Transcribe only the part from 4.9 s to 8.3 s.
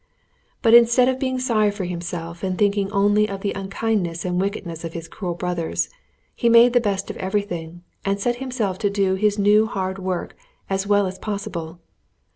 his cruel brothers, he made the best of everything, and